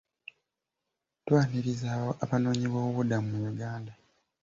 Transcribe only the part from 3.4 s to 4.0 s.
Uganda.